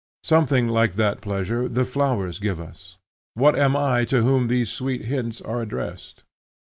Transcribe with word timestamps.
Something 0.23 0.67
like 0.67 0.95
that 0.95 1.21
pleasure, 1.21 1.69
the 1.69 1.85
flowers 1.85 2.39
give 2.39 2.59
us: 2.59 2.97
what 3.35 3.55
am 3.55 3.75
I 3.75 4.03
to 4.05 4.23
whom 4.23 4.47
these 4.47 4.71
sweet 4.71 5.05
hints 5.05 5.41
are 5.41 5.61
addressed? 5.61 6.23